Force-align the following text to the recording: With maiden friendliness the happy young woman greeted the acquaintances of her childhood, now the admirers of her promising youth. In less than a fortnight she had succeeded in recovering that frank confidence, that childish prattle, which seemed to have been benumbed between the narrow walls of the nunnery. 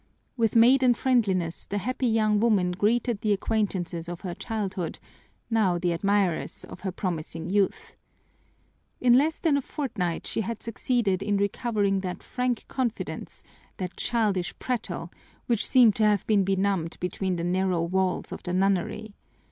With 0.35 0.55
maiden 0.55 0.95
friendliness 0.95 1.65
the 1.67 1.77
happy 1.77 2.07
young 2.07 2.39
woman 2.39 2.71
greeted 2.71 3.21
the 3.21 3.33
acquaintances 3.33 4.09
of 4.09 4.21
her 4.21 4.33
childhood, 4.33 4.97
now 5.51 5.77
the 5.77 5.91
admirers 5.93 6.63
of 6.63 6.79
her 6.79 6.91
promising 6.91 7.51
youth. 7.51 7.95
In 8.99 9.13
less 9.15 9.37
than 9.37 9.57
a 9.57 9.61
fortnight 9.61 10.25
she 10.25 10.41
had 10.41 10.63
succeeded 10.63 11.21
in 11.21 11.37
recovering 11.37 11.99
that 11.99 12.23
frank 12.23 12.67
confidence, 12.67 13.43
that 13.77 13.95
childish 13.95 14.57
prattle, 14.57 15.11
which 15.45 15.67
seemed 15.67 15.95
to 15.97 16.03
have 16.03 16.25
been 16.25 16.43
benumbed 16.43 16.97
between 16.99 17.35
the 17.35 17.43
narrow 17.43 17.83
walls 17.83 18.31
of 18.31 18.41
the 18.41 18.53
nunnery. 18.53 19.13